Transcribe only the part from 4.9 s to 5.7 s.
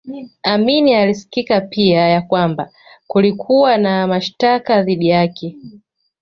yake